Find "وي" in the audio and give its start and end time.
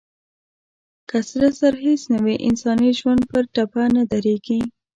2.23-2.35